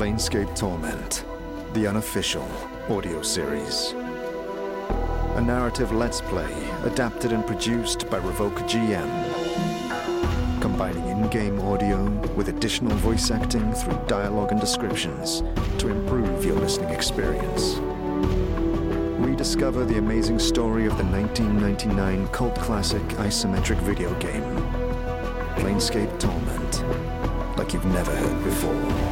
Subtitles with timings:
[0.00, 1.26] Planescape Torment,
[1.74, 2.48] the unofficial
[2.88, 3.92] audio series.
[5.36, 6.50] A narrative let's play
[6.84, 10.62] adapted and produced by RevocerGM.
[10.62, 15.42] Combining in game audio with additional voice acting through dialogue and descriptions
[15.76, 17.76] to improve your listening experience.
[19.20, 24.44] Rediscover the amazing story of the 1999 cult classic isometric video game,
[25.56, 29.09] Planescape Torment, like you've never heard before.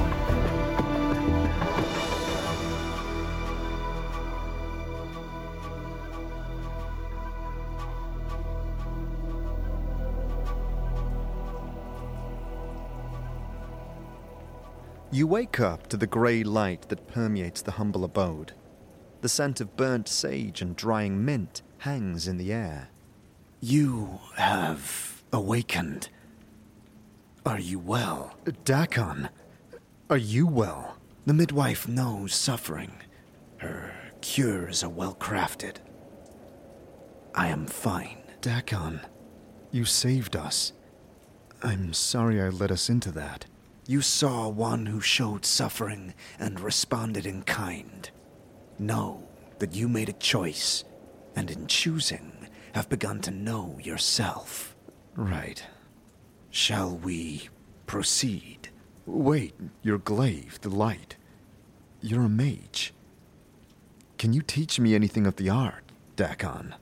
[15.11, 18.53] You wake up to the grey light that permeates the humble abode.
[19.23, 22.91] The scent of burnt sage and drying mint hangs in the air.
[23.61, 26.11] You have awakened.
[27.47, 28.37] Are you well?
[28.45, 29.31] Dak'kon,
[30.11, 30.99] are you well?
[31.25, 32.93] The midwife knows suffering.
[33.57, 35.77] Her cures are well crafted.
[37.35, 38.19] I am fine.
[38.43, 39.01] Dak'kon,
[39.71, 40.73] you saved us.
[41.63, 43.47] I'm sorry I let us into that.
[43.89, 48.11] You saw one who showed suffering and responded in kind.
[48.79, 49.27] Know
[49.61, 50.85] that you made a choice,
[51.35, 52.33] and in choosing,
[52.75, 54.77] have begun to know yourself.
[55.17, 55.65] Right.
[56.51, 57.49] Shall we
[57.87, 58.69] proceed?
[59.07, 61.17] Wait, your glaive, the light.
[62.03, 62.93] You're a mage.
[64.19, 66.75] Can you teach me anything of the art, Dak'kon?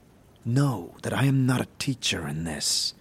[0.43, 2.95] Know that I am not a teacher in this,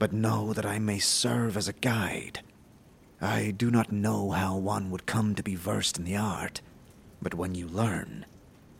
[0.00, 2.40] but know that I may serve as a guide.
[3.24, 6.60] I do not know how one would come to be versed in the art,
[7.22, 8.26] but when you learn,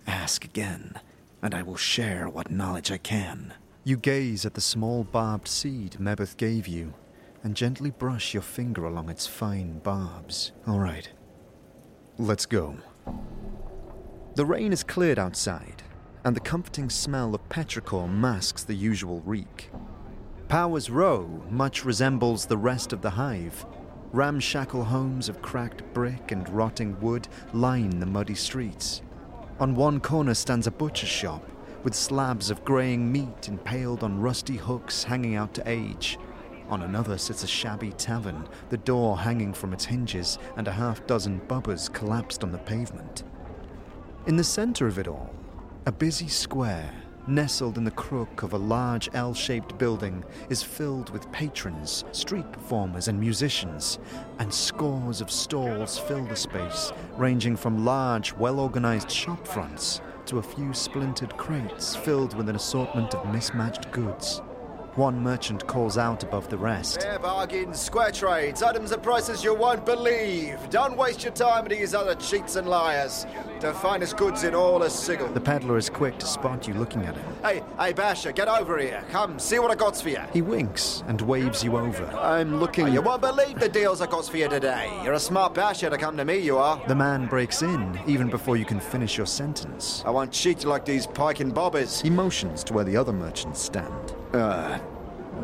[0.06, 1.00] ask again,
[1.41, 3.55] and I will share what knowledge I can.
[3.84, 6.92] You gaze at the small barbed seed Mebbeth gave you
[7.42, 10.53] and gently brush your finger along its fine barbs.
[10.66, 11.09] All right.
[12.19, 12.76] Let's go.
[14.34, 15.82] The rain is cleared outside,
[16.22, 19.71] and the comforting smell of petrichor masks the usual reek.
[20.49, 23.65] Powers Row much resembles the rest of the hive,
[24.14, 29.02] Ramshackle homes of cracked brick and rotting wood line the muddy streets.
[29.58, 31.42] On one corner stands a butcher's shop,
[31.82, 36.16] with slabs of greying meat impaled on rusty hooks hanging out to age.
[36.69, 41.04] On another sits a shabby tavern, the door hanging from its hinges, and a half
[41.08, 43.25] dozen bubbers collapsed on the pavement.
[44.28, 45.34] In the centre of it all,
[45.86, 46.94] a busy square
[47.27, 52.51] nestled in the crook of a large L shaped building, is filled with patrons, street
[52.53, 53.99] performers, and musicians,
[54.39, 60.39] and scores of stalls fill the space, ranging from large, well organized shop fronts to
[60.39, 64.41] a few splintered crates filled with an assortment of mismatched goods.
[64.97, 67.03] One merchant calls out above the rest.
[67.03, 70.56] Fair bargains, square trades, items at prices you won't believe.
[70.71, 73.27] Don't waste your time with these other cheats and liars.
[73.59, 75.27] The finest goods in all is Sigil.
[75.27, 77.25] The peddler is quick to spot you looking at him.
[77.43, 79.03] Hey, hey, Basher, get over here.
[79.10, 80.21] Come, see what I got for you.
[80.32, 82.05] He winks and waves you over.
[82.16, 82.84] I'm looking.
[82.84, 84.97] Oh, you won't believe the deals I got for you today.
[85.03, 86.81] You're a smart Basher to come to me, you are.
[86.87, 90.05] The man breaks in even before you can finish your sentence.
[90.06, 92.00] I won't cheat you like these pike and bobbers.
[92.00, 94.15] He motions to where the other merchants stand.
[94.34, 94.81] Uh,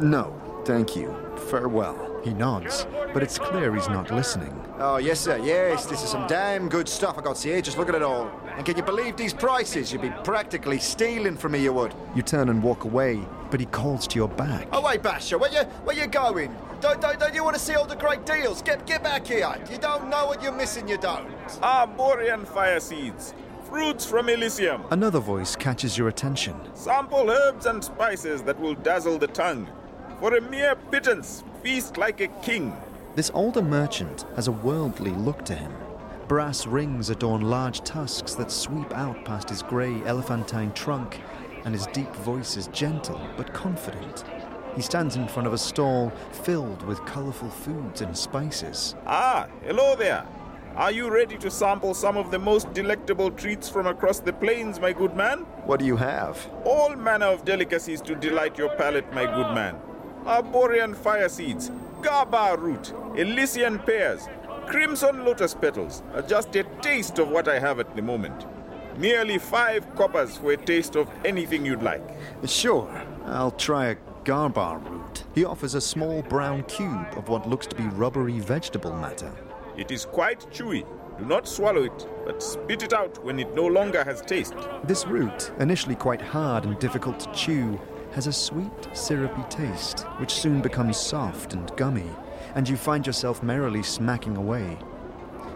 [0.01, 0.35] no,
[0.65, 1.15] thank you.
[1.49, 2.09] Farewell.
[2.25, 4.55] He nods, but it's clear he's not listening.
[4.79, 5.39] Oh, yes, sir.
[5.39, 7.63] Yes, this is some damn good stuff I got here.
[7.63, 8.31] Just look at it all.
[8.57, 9.91] And can you believe these prices?
[9.91, 11.95] You'd be practically stealing from me, you would.
[12.15, 14.69] You turn and walk away, but he calls to your back.
[14.71, 16.55] Oh, wait, Basher, where you, where you going?
[16.81, 18.61] Don't, don't, don't you want to see all the great deals?
[18.61, 19.55] Get, get back here.
[19.71, 21.31] You don't know what you're missing, you don't.
[21.63, 23.35] Arborean fire seeds.
[23.71, 24.83] Fruits from Elysium.
[24.91, 26.57] Another voice catches your attention.
[26.75, 29.69] Sample herbs and spices that will dazzle the tongue.
[30.19, 32.77] For a mere pittance, feast like a king.
[33.15, 35.73] This older merchant has a worldly look to him.
[36.27, 41.21] Brass rings adorn large tusks that sweep out past his grey elephantine trunk,
[41.65, 44.25] and his deep voice is gentle but confident.
[44.75, 46.11] He stands in front of a stall
[46.43, 48.97] filled with colourful foods and spices.
[49.07, 50.27] Ah, hello there.
[50.77, 54.79] Are you ready to sample some of the most delectable treats from across the planes,
[54.79, 55.41] my good man?
[55.67, 56.49] What do you have?
[56.65, 59.77] All manner of delicacies to delight your palate, my good man.
[60.25, 61.71] Arborean fire seeds,
[62.03, 64.29] garba root, Elysian pears,
[64.67, 68.47] crimson lotus petals are just a taste of what I have at the moment.
[68.97, 72.03] Nearly five coppers for a taste of anything you'd like.
[72.47, 72.89] Sure,
[73.27, 75.25] I'll try a garbar root.
[75.35, 79.33] He offers a small brown cube of what looks to be rubbery vegetable matter.
[79.81, 80.85] It is quite chewy.
[81.19, 84.55] Do not swallow it, but spit it out when it no longer has taste.
[84.85, 87.81] This root, initially quite hard and difficult to chew,
[88.13, 92.11] has a sweet, syrupy taste, which soon becomes soft and gummy,
[92.55, 94.77] and you find yourself merrily smacking away.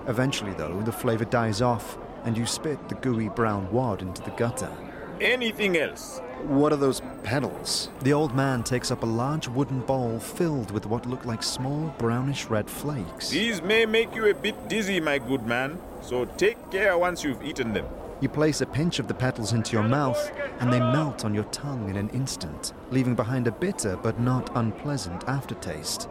[0.09, 4.31] Eventually, though, the flavor dies off, and you spit the gooey brown wad into the
[4.31, 4.75] gutter.
[5.21, 6.21] Anything else?
[6.43, 7.89] What are those petals?
[8.03, 11.95] The old man takes up a large wooden bowl filled with what look like small
[11.99, 13.31] brownish red flakes.
[13.31, 17.43] These may make you a bit dizzy, my good man, so take care once you've
[17.45, 17.87] eaten them.
[18.21, 21.45] You place a pinch of the petals into your mouth, and they melt on your
[21.45, 26.09] tongue in an instant, leaving behind a bitter but not unpleasant aftertaste.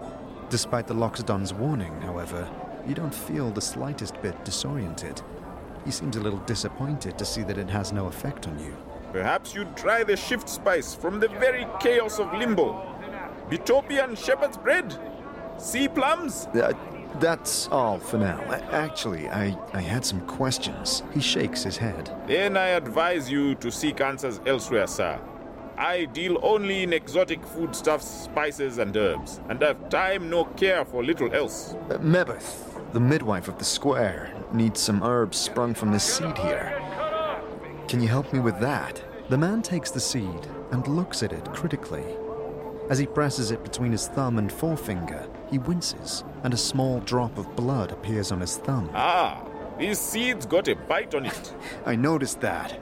[0.49, 2.49] Despite the Loxodon's warning, however,
[2.87, 5.21] you don't feel the slightest bit disoriented.
[5.85, 8.75] He seems a little disappointed to see that it has no effect on you.
[9.13, 12.83] Perhaps you'd try the shift spice from the very chaos of limbo.
[13.47, 14.97] Bitopian shepherd's bread?
[15.59, 16.47] Sea plums?
[16.47, 16.73] Uh,
[17.19, 18.41] that's all for now.
[18.71, 21.03] Actually, I, I had some questions.
[21.13, 22.11] He shakes his head.
[22.25, 25.19] Then I advise you to seek answers elsewhere, sir.
[25.77, 31.03] I deal only in exotic foodstuffs, spices, and herbs, and have time nor care for
[31.03, 31.75] little else.
[31.91, 36.82] Uh, Mebbeth, the midwife of the square, needs some herbs sprung from this seed here.
[37.87, 39.03] Can you help me with that?
[39.29, 42.05] The man takes the seed and looks at it critically.
[42.89, 47.37] As he presses it between his thumb and forefinger, he winces, and a small drop
[47.37, 48.89] of blood appears on his thumb.
[48.93, 49.43] Ah,
[49.79, 51.53] these seeds got a bite on it.
[51.85, 52.79] I noticed that.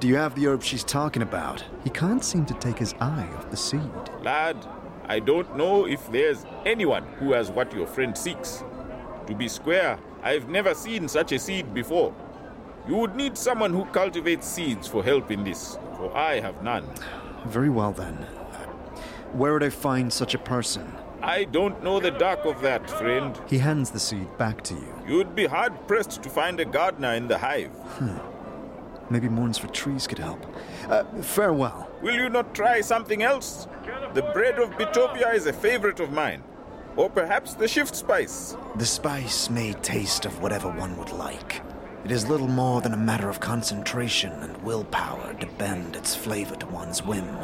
[0.00, 1.64] Do you have the herb she's talking about?
[1.84, 3.80] He can't seem to take his eye off the seed.
[4.22, 4.56] Lad,
[5.06, 8.64] I don't know if there's anyone who has what your friend seeks.
[9.26, 12.14] To be square, I've never seen such a seed before.
[12.86, 16.86] You would need someone who cultivates seeds for help in this, for I have none.
[17.46, 18.14] Very well then.
[19.32, 20.92] Where would I find such a person?
[21.22, 23.40] I don't know the dark of that, friend.
[23.48, 24.94] He hands the seed back to you.
[25.08, 27.70] You'd be hard pressed to find a gardener in the hive.
[27.70, 28.18] Hmm.
[29.10, 30.44] Maybe Mourns for Trees could help.
[30.88, 31.90] Uh, farewell.
[32.02, 33.66] Will you not try something else?
[34.12, 36.42] The bread of Bitopia is a favorite of mine.
[36.96, 38.56] Or perhaps the shift spice.
[38.76, 41.62] The spice may taste of whatever one would like.
[42.04, 46.54] It is little more than a matter of concentration and willpower to bend its flavor
[46.56, 47.38] to one's whim.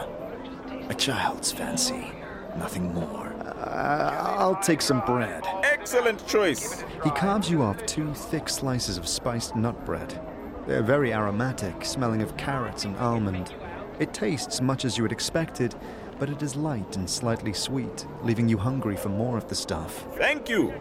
[0.90, 2.12] A child's fancy,
[2.58, 3.32] nothing more.
[3.40, 5.46] Uh, I'll take some bread.
[5.62, 6.84] Excellent choice.
[7.02, 10.20] He carves you off two thick slices of spiced nut bread.
[10.66, 13.54] They're very aromatic, smelling of carrots and almond.
[13.98, 15.74] It tastes much as you had expected,
[16.18, 20.04] but it is light and slightly sweet, leaving you hungry for more of the stuff.
[20.18, 20.74] Thank you.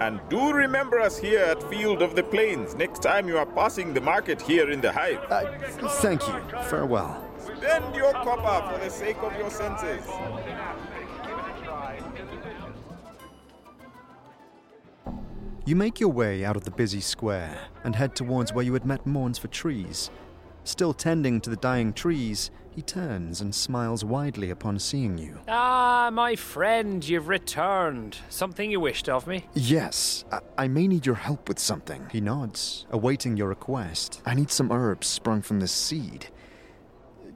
[0.00, 3.94] And do remember us here at Field of the Planes next time you are passing
[3.94, 5.20] the market here in the hive.
[5.30, 5.44] Uh,
[6.00, 6.34] thank you.
[6.64, 7.24] Farewell.
[7.38, 10.04] Spend your copper for the sake of your senses.
[15.66, 18.84] You make your way out of the busy square and head towards where you had
[18.84, 20.10] met Mourns for Trees.
[20.64, 25.38] Still tending to the dying trees, he turns and smiles widely upon seeing you.
[25.46, 28.16] Ah, my friend, you've returned.
[28.30, 29.46] Something you wished of me?
[29.54, 32.08] Yes, I, I may need your help with something.
[32.10, 34.22] He nods, awaiting your request.
[34.26, 36.28] I need some herbs sprung from this seed.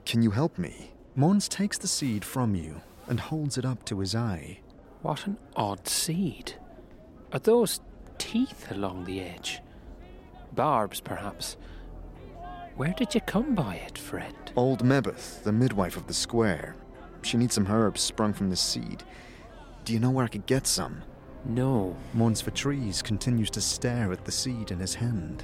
[0.05, 0.91] Can you help me?
[1.15, 4.59] Mourns takes the seed from you and holds it up to his eye.
[5.01, 6.53] What an odd seed.
[7.31, 7.79] Are those
[8.17, 9.61] teeth along the edge?
[10.51, 11.55] Barbs, perhaps.
[12.79, 14.33] Where did you come by it, friend?
[14.55, 16.77] Old Mebbeth, the midwife of the square.
[17.23, 19.03] She needs some herbs sprung from this seed.
[19.83, 21.03] Do you know where I could get some?
[21.43, 25.43] No, Mourns for Trees continues to stare at the seed in his hand.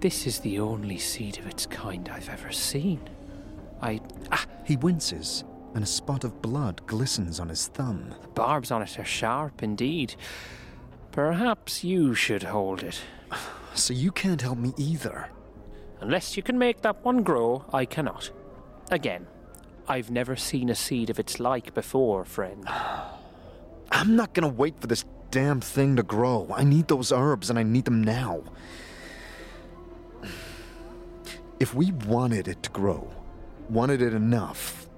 [0.00, 3.06] this is the only seed of its kind I've ever seen.
[3.82, 4.00] I.
[4.32, 8.14] Ah, He winces, and a spot of blood glistens on his thumb.
[8.22, 10.14] the barbs on it are sharp indeed.
[11.12, 13.02] Perhaps you should hold it.
[13.74, 15.28] So you can't help me either.
[16.00, 18.30] Unless you can make that one grow, I cannot.
[18.90, 19.26] Again,
[19.86, 22.66] I've never seen a seed of its like before, friend.
[23.92, 26.48] I'm not gonna wait for this damn thing to grow.
[26.54, 28.42] I need those herbs and I need them now.
[31.60, 33.12] If we wanted it to grow,
[33.68, 34.88] wanted it enough,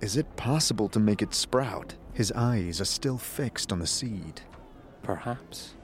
[0.00, 1.94] is it possible to make it sprout?
[2.12, 4.42] His eyes are still fixed on the seed.
[5.02, 5.74] Perhaps.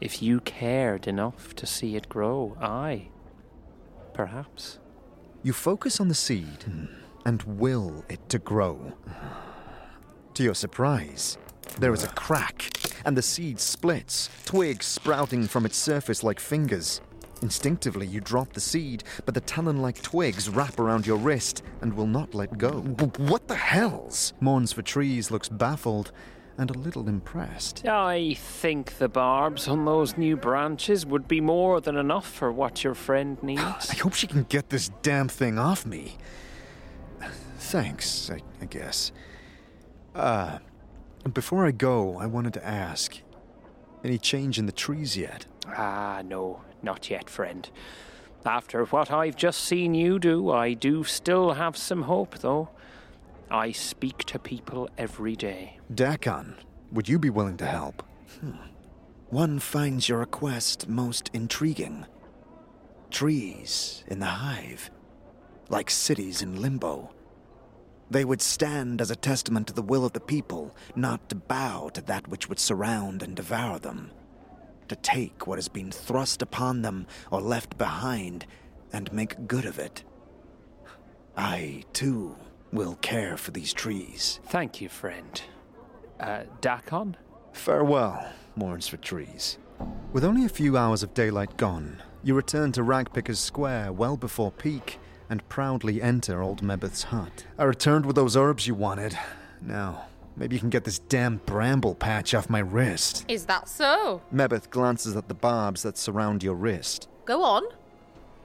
[0.00, 3.08] If you cared enough to see it grow, aye.
[4.14, 4.78] Perhaps.
[5.42, 6.64] You focus on the seed
[7.24, 8.92] and will it to grow.
[10.34, 11.38] To your surprise,
[11.78, 12.70] there is a crack,
[13.04, 17.00] and the seed splits, twigs sprouting from its surface like fingers.
[17.42, 21.92] Instinctively, you drop the seed, but the talon like twigs wrap around your wrist and
[21.92, 22.82] will not let go.
[23.18, 24.32] What the hells?
[24.40, 26.12] Mourns for Trees looks baffled
[26.58, 27.86] and a little impressed.
[27.86, 32.84] I think the barbs on those new branches would be more than enough for what
[32.84, 33.62] your friend needs.
[33.90, 36.16] I hope she can get this damn thing off me.
[37.58, 39.12] Thanks, I, I guess.
[40.14, 40.58] Uh,
[41.32, 43.20] before I go, I wanted to ask
[44.04, 45.46] Any change in the trees yet?
[45.68, 47.70] Ah, no, not yet, friend.
[48.44, 52.68] After what I've just seen you do, I do still have some hope, though.
[53.50, 55.78] I speak to people every day.
[55.92, 56.54] Dak'kon,
[56.90, 58.02] would you be willing to help?
[58.40, 58.56] Hmm.
[59.28, 62.06] One finds your request most intriguing.
[63.10, 64.90] Trees in the hive,
[65.68, 67.14] like cities in limbo.
[68.10, 71.88] They would stand as a testament to the will of the people, not to bow
[71.94, 74.10] to that which would surround and devour them.
[74.88, 78.44] To take what has been thrust upon them or left behind
[78.92, 80.04] and make good of it.
[81.38, 82.36] I, too,
[82.72, 84.40] will care for these trees.
[84.46, 85.40] Thank you, friend.
[86.18, 87.14] Uh, Dak'kon?
[87.52, 89.58] Farewell, mourns for trees.
[90.12, 94.50] With only a few hours of daylight gone, you return to Ragpicker's Square well before
[94.50, 94.98] peak
[95.28, 97.46] and proudly enter old Mebbeth's hut.
[97.58, 99.18] I returned with those herbs you wanted.
[99.60, 103.24] Now, maybe you can get this damn bramble patch off my wrist.
[103.28, 104.22] Is that so?
[104.32, 107.08] Mebbeth glances at the barbs that surround your wrist.
[107.24, 107.64] Go on.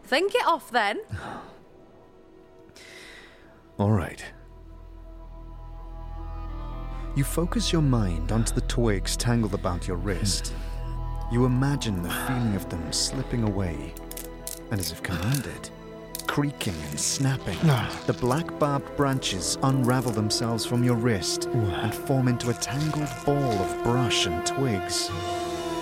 [0.03, 0.99] Think it off then.
[3.79, 4.23] All right.
[7.15, 10.53] You focus your mind onto the twigs tangled about your wrist.
[11.31, 13.93] You imagine the feeling of them slipping away,
[14.71, 15.69] and as if commanded,
[16.25, 18.03] creaking and snapping, ah.
[18.07, 23.35] the black barbed branches unravel themselves from your wrist and form into a tangled ball
[23.35, 25.11] of brush and twigs.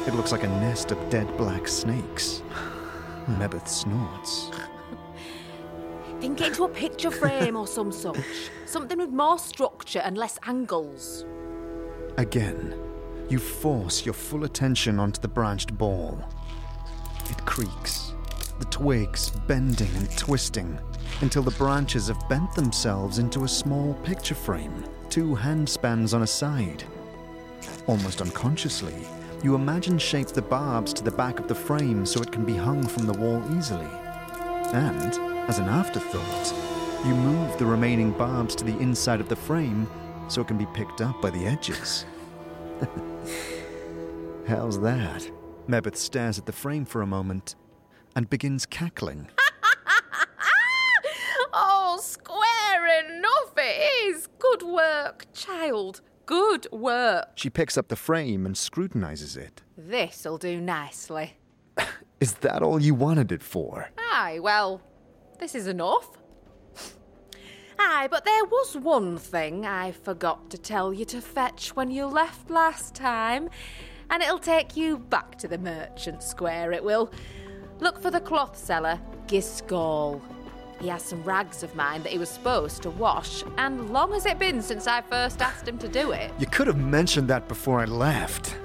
[0.05, 2.41] It looks like a nest of dead black snakes.
[3.27, 4.51] Mebbeth snorts.
[6.25, 8.17] Think it into a picture frame or some such.
[8.65, 11.23] Something with more structure and less angles.
[12.17, 12.73] Again,
[13.29, 16.19] you force your full attention onto the branched ball.
[17.29, 18.15] It creaks,
[18.57, 20.79] the twigs bending and twisting
[21.21, 26.27] until the branches have bent themselves into a small picture frame, two handspans on a
[26.27, 26.83] side.
[27.85, 28.95] Almost unconsciously,
[29.43, 32.55] you imagine shape the barbs to the back of the frame so it can be
[32.55, 33.85] hung from the wall easily.
[34.73, 36.53] And, as an afterthought,
[37.05, 39.87] you move the remaining barbs to the inside of the frame
[40.27, 42.05] so it can be picked up by the edges.
[44.47, 45.29] How's that?
[45.67, 47.55] Mebbeth stares at the frame for a moment
[48.15, 49.29] and begins cackling.
[51.57, 54.27] Oh, square enough it is.
[54.39, 56.01] Good work, child.
[56.25, 57.29] Good work.
[57.35, 59.61] She picks up the frame and scrutinizes it.
[59.77, 61.37] This'll do nicely.
[62.19, 63.89] Is that all you wanted it for?
[63.97, 64.81] Aye, well,
[65.35, 66.09] this is enough.
[67.77, 72.05] Aye, but there was one thing I forgot to tell you to fetch when you
[72.05, 73.49] left last time,
[74.09, 77.11] and it'll take you back to the merchant square, it will.
[77.79, 80.21] Look for the cloth seller, Gisgall.
[80.79, 84.25] He has some rags of mine that he was supposed to wash, and long has
[84.25, 86.31] it been since I first asked him to do it.
[86.39, 88.57] You could have mentioned that before I left.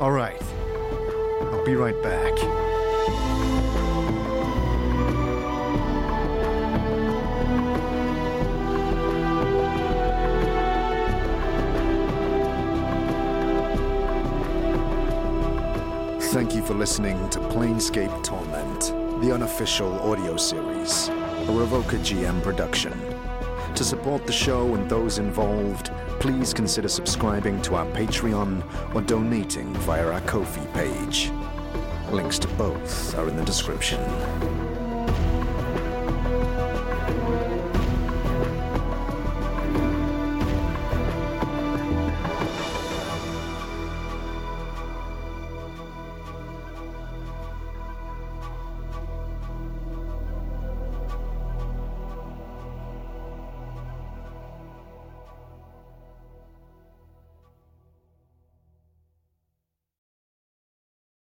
[0.00, 0.40] All right.
[1.52, 2.59] I'll be right back.
[16.30, 18.80] Thank you for listening to Planescape Torment,
[19.20, 22.92] the unofficial audio series, a RevocerGM production.
[23.74, 28.62] To support the show and those involved, please consider subscribing to our Patreon
[28.94, 31.32] or donating via our Ko-fi page.
[32.12, 34.00] Links to both are in the description.